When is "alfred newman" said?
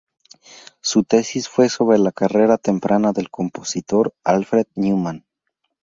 4.23-5.25